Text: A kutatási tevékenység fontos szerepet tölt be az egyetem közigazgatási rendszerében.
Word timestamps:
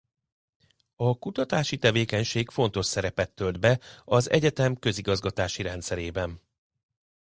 A 0.95 1.17
kutatási 1.17 1.77
tevékenység 1.77 2.49
fontos 2.49 2.85
szerepet 2.85 3.31
tölt 3.31 3.59
be 3.59 3.79
az 4.05 4.29
egyetem 4.29 4.75
közigazgatási 4.75 5.61
rendszerében. 5.61 6.41